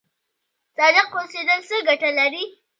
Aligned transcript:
صادق 0.77 1.07
اوسیدل 1.19 1.59
څه 1.69 1.75
ګټه 1.87 2.09
لري؟ 2.19 2.43